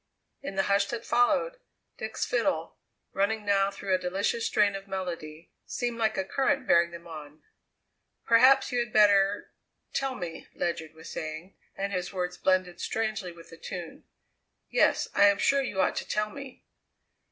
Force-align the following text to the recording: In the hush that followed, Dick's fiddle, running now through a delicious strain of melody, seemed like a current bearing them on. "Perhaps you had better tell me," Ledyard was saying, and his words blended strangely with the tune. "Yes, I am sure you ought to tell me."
In 0.41 0.55
the 0.55 0.63
hush 0.63 0.87
that 0.87 1.05
followed, 1.05 1.57
Dick's 1.99 2.25
fiddle, 2.25 2.79
running 3.13 3.45
now 3.45 3.69
through 3.69 3.93
a 3.93 3.99
delicious 3.99 4.47
strain 4.47 4.75
of 4.75 4.87
melody, 4.87 5.51
seemed 5.67 5.99
like 5.99 6.17
a 6.17 6.25
current 6.25 6.65
bearing 6.65 6.89
them 6.89 7.05
on. 7.05 7.43
"Perhaps 8.25 8.71
you 8.71 8.79
had 8.79 8.91
better 8.91 9.51
tell 9.93 10.15
me," 10.15 10.47
Ledyard 10.55 10.95
was 10.95 11.11
saying, 11.11 11.55
and 11.75 11.93
his 11.93 12.11
words 12.11 12.35
blended 12.39 12.81
strangely 12.81 13.31
with 13.31 13.51
the 13.51 13.57
tune. 13.57 14.05
"Yes, 14.71 15.07
I 15.13 15.25
am 15.27 15.37
sure 15.37 15.61
you 15.61 15.79
ought 15.79 15.97
to 15.97 16.07
tell 16.07 16.31
me." 16.31 16.65